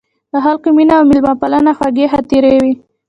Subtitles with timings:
[0.31, 2.73] د خلکو مینه او میلمه پالنه خوږې خاطرې وې.